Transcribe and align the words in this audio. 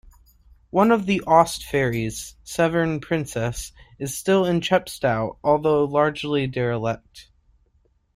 One 0.71 0.89
of 0.89 1.05
the 1.05 1.21
Aust 1.27 1.63
ferries, 1.63 2.35
"Severn 2.43 3.01
Princess", 3.01 3.71
is 3.99 4.17
still 4.17 4.43
in 4.45 4.59
Chepstow 4.59 5.37
although 5.43 5.85
largely 5.85 6.47
derelict. 6.47 7.29